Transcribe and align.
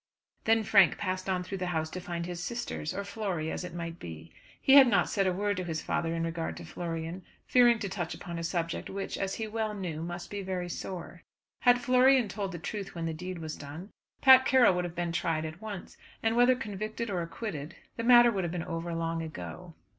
Then 0.45 0.63
Frank 0.63 0.97
passed 0.97 1.29
on 1.29 1.43
through 1.43 1.59
the 1.59 1.67
house 1.77 1.87
to 1.91 1.99
find 1.99 2.25
his 2.25 2.41
sisters, 2.41 2.91
or 2.91 3.03
Flory 3.03 3.51
as 3.51 3.63
it 3.63 3.75
might 3.75 3.99
be. 3.99 4.33
He 4.59 4.73
had 4.73 4.87
said 5.07 5.27
not 5.27 5.31
a 5.31 5.37
word 5.37 5.57
to 5.57 5.63
his 5.63 5.83
father 5.83 6.15
in 6.15 6.23
regard 6.23 6.57
to 6.57 6.65
Florian, 6.65 7.23
fearing 7.45 7.77
to 7.77 7.87
touch 7.87 8.15
upon 8.15 8.39
a 8.39 8.43
subject 8.43 8.89
which, 8.89 9.15
as 9.15 9.35
he 9.35 9.45
well 9.45 9.75
knew, 9.75 10.01
must 10.01 10.31
be 10.31 10.41
very 10.41 10.69
sore. 10.69 11.21
Had 11.59 11.81
Florian 11.81 12.27
told 12.27 12.51
the 12.51 12.57
truth 12.57 12.95
when 12.95 13.05
the 13.05 13.13
deed 13.13 13.37
was 13.37 13.55
done, 13.55 13.91
Pat 14.21 14.43
Carroll 14.43 14.73
would 14.73 14.85
have 14.85 14.95
been 14.95 15.11
tried 15.11 15.45
at 15.45 15.61
once, 15.61 15.97
and, 16.23 16.35
whether 16.35 16.55
convicted 16.55 17.11
or 17.11 17.21
acquitted, 17.21 17.75
the 17.95 18.03
matter 18.03 18.31
would 18.31 18.43
have 18.43 18.49
been 18.51 18.63
over 18.63 18.95
long 18.95 19.21
ago. 19.21 19.75